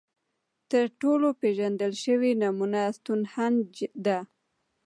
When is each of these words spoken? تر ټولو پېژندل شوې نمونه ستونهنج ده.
تر 0.71 0.85
ټولو 1.01 1.27
پېژندل 1.41 1.93
شوې 2.03 2.31
نمونه 2.41 2.79
ستونهنج 2.97 3.69
ده. 4.05 4.19